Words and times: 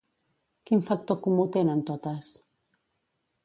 Quin 0.69 0.81
factor 0.87 1.19
comú 1.27 1.47
tenen 1.59 1.85
totes? 1.93 2.33